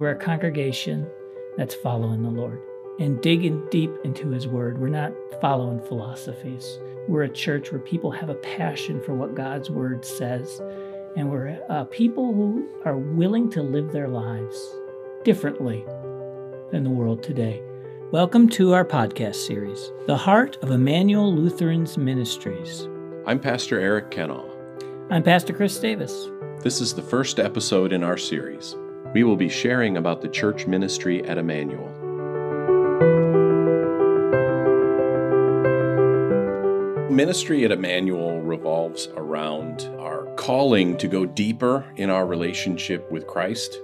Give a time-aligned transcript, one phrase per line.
[0.00, 1.06] We're a congregation
[1.58, 2.58] that's following the Lord
[2.98, 4.80] and digging deep into His Word.
[4.80, 6.80] We're not following philosophies.
[7.06, 10.58] We're a church where people have a passion for what God's Word says,
[11.18, 14.74] and we're uh, people who are willing to live their lives
[15.22, 15.84] differently
[16.70, 17.62] than the world today.
[18.10, 22.88] Welcome to our podcast series, The Heart of Emmanuel Lutherans Ministries.
[23.26, 24.50] I'm Pastor Eric Kennall.
[25.10, 26.30] I'm Pastor Chris Davis.
[26.60, 28.76] This is the first episode in our series
[29.12, 31.88] we will be sharing about the church ministry at Emmanuel.
[37.10, 43.78] Ministry at Emmanuel revolves around our calling to go deeper in our relationship with Christ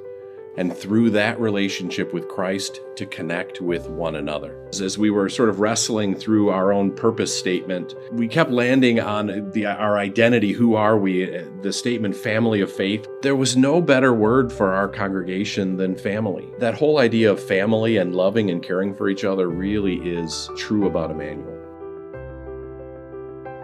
[0.56, 4.56] and through that relationship with Christ to connect with one another.
[4.68, 9.50] As we were sort of wrestling through our own purpose statement, we kept landing on
[9.52, 11.26] the, our identity who are we,
[11.62, 13.06] the statement family of faith.
[13.22, 16.48] There was no better word for our congregation than family.
[16.58, 20.86] That whole idea of family and loving and caring for each other really is true
[20.86, 21.52] about Emmanuel.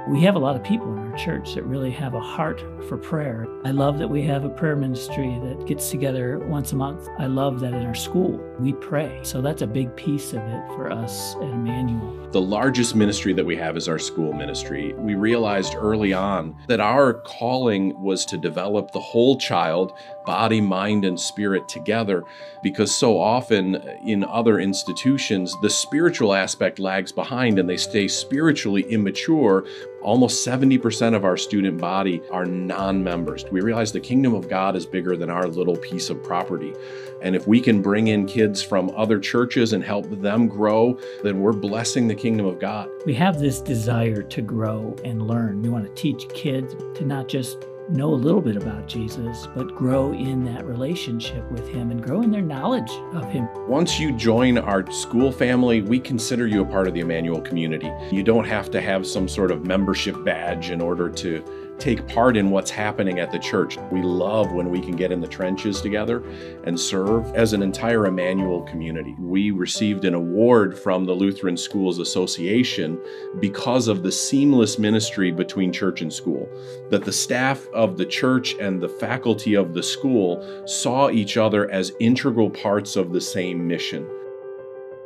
[0.08, 3.46] We have a lot of people church that really have a heart for prayer.
[3.64, 7.08] I love that we have a prayer ministry that gets together once a month.
[7.18, 9.20] I love that in our school we pray.
[9.22, 12.30] So that's a big piece of it for us at Emmanuel.
[12.32, 14.94] The largest ministry that we have is our school ministry.
[14.94, 19.92] We realized early on that our calling was to develop the whole child,
[20.24, 22.22] body, mind, and spirit together,
[22.62, 23.74] because so often
[24.04, 29.66] in other institutions, the spiritual aspect lags behind and they stay spiritually immature
[30.02, 33.44] almost 70% of our student body are non members.
[33.50, 36.74] We realize the kingdom of God is bigger than our little piece of property.
[37.22, 41.40] And if we can bring in kids from other churches and help them grow, then
[41.40, 42.90] we're blessing the kingdom of God.
[43.06, 45.62] We have this desire to grow and learn.
[45.62, 49.74] We want to teach kids to not just know a little bit about Jesus, but
[49.74, 53.48] grow in that relationship with Him and grow in their knowledge of Him.
[53.68, 57.90] Once you join our school family, we consider you a part of the Emmanuel community.
[58.10, 62.36] You don't have to have some sort of membership badge in order to take part
[62.36, 63.76] in what's happening at the church.
[63.90, 66.22] We love when we can get in the trenches together
[66.64, 69.16] and serve as an entire Emmanuel community.
[69.18, 73.00] We received an award from the Lutheran Schools Association
[73.40, 76.48] because of the seamless ministry between church and school,
[76.90, 81.70] that the staff of the church and the faculty of the school saw each other
[81.70, 84.08] as integral parts of the same mission.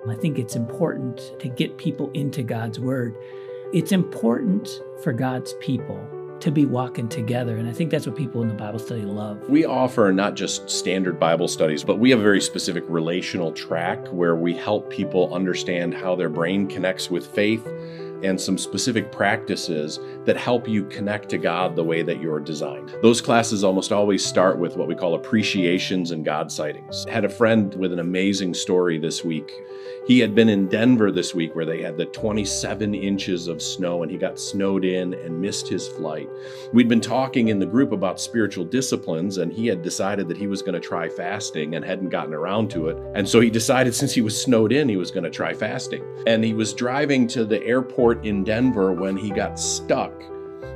[0.08, 3.16] I think it's important to get people into God's Word.
[3.72, 5.98] It's important for God's people
[6.40, 7.56] to be walking together.
[7.56, 9.48] And I think that's what people in the Bible study love.
[9.48, 14.06] We offer not just standard Bible studies, but we have a very specific relational track
[14.08, 17.66] where we help people understand how their brain connects with faith
[18.26, 22.94] and some specific practices that help you connect to God the way that you're designed.
[23.02, 27.06] Those classes almost always start with what we call appreciations and God sightings.
[27.08, 29.52] I had a friend with an amazing story this week.
[30.06, 34.04] He had been in Denver this week where they had the 27 inches of snow
[34.04, 36.28] and he got snowed in and missed his flight.
[36.72, 40.46] We'd been talking in the group about spiritual disciplines and he had decided that he
[40.46, 42.96] was going to try fasting and hadn't gotten around to it.
[43.16, 46.04] And so he decided since he was snowed in, he was going to try fasting.
[46.28, 50.12] And he was driving to the airport in Denver when he got stuck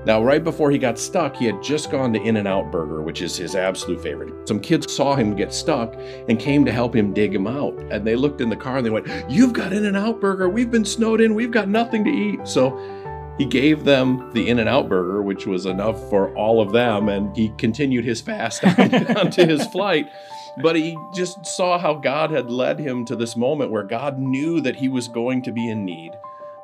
[0.07, 3.03] now, right before he got stuck, he had just gone to In N Out Burger,
[3.03, 4.49] which is his absolute favorite.
[4.49, 5.95] Some kids saw him get stuck
[6.27, 7.79] and came to help him dig him out.
[7.91, 10.49] And they looked in the car and they went, You've got In N Out Burger.
[10.49, 11.35] We've been snowed in.
[11.35, 12.49] We've got nothing to eat.
[12.49, 12.79] So
[13.37, 17.11] he gave them the In N Out Burger, which was enough for all of them.
[17.11, 18.65] And he continued his fast
[19.17, 20.11] onto his flight.
[20.63, 24.63] But he just saw how God had led him to this moment where God knew
[24.63, 26.13] that he was going to be in need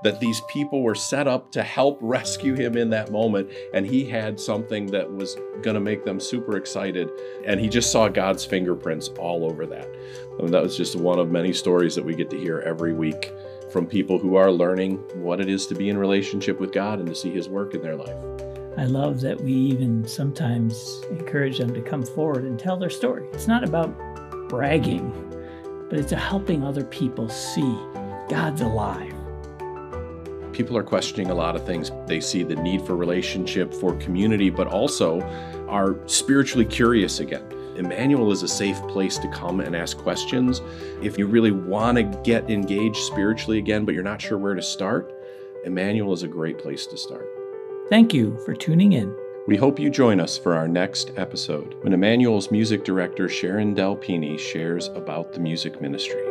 [0.06, 3.50] that these people were set up to help rescue him in that moment.
[3.74, 7.10] And he had something that was going to make them super excited.
[7.44, 9.88] And he just saw God's fingerprints all over that.
[10.38, 13.32] And that was just one of many stories that we get to hear every week
[13.72, 17.08] from people who are learning what it is to be in relationship with God and
[17.08, 18.16] to see his work in their life.
[18.78, 23.26] I love that we even sometimes encourage them to come forward and tell their story.
[23.32, 23.92] It's not about
[24.48, 25.10] bragging,
[25.90, 27.76] but it's helping other people see
[28.28, 29.15] God's alive
[30.56, 31.92] people are questioning a lot of things.
[32.06, 35.20] They see the need for relationship, for community, but also
[35.68, 37.44] are spiritually curious again.
[37.76, 40.62] Emmanuel is a safe place to come and ask questions.
[41.02, 44.62] If you really want to get engaged spiritually again, but you're not sure where to
[44.62, 45.12] start,
[45.66, 47.28] Emmanuel is a great place to start.
[47.90, 49.14] Thank you for tuning in.
[49.46, 54.38] We hope you join us for our next episode when Emmanuel's music director Sharon Delpini
[54.38, 56.24] shares about the music ministry.